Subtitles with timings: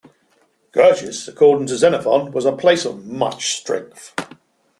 [0.71, 4.15] Gergis, according to Xenophon, was a place of much strength.